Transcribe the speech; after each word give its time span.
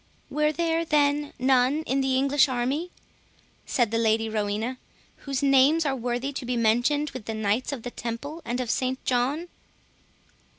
"Were 0.31 0.51
there, 0.51 0.83
then, 0.83 1.31
none 1.37 1.83
in 1.83 2.01
the 2.01 2.15
English 2.15 2.49
army," 2.49 2.89
said 3.67 3.91
the 3.91 3.99
Lady 3.99 4.27
Rowena, 4.29 4.79
"whose 5.27 5.43
names 5.43 5.85
are 5.85 5.95
worthy 5.95 6.33
to 6.33 6.43
be 6.43 6.57
mentioned 6.57 7.11
with 7.11 7.25
the 7.25 7.35
Knights 7.35 7.71
of 7.71 7.83
the 7.83 7.91
Temple, 7.91 8.41
and 8.43 8.59
of 8.59 8.71
St 8.71 8.97
John?" 9.05 9.47